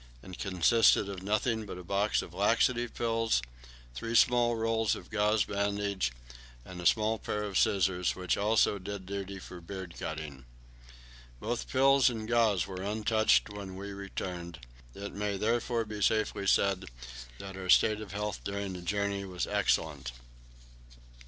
[0.23, 3.39] It consisted of nothing but a box of laxative pills,
[3.93, 6.11] three small rolls of gauze bandage,
[6.65, 10.45] and a small pair of scissors, which also did duty for beard cutting.
[11.39, 14.61] Both pills and gauze were untouched when we returned;
[14.95, 16.85] it may therefore be safely said
[17.37, 20.13] that our state of health during the journey was excellent.